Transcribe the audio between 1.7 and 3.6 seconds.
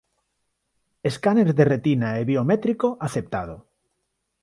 retina e biométrico aceptado.